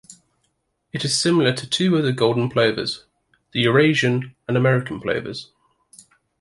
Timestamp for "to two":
1.53-1.95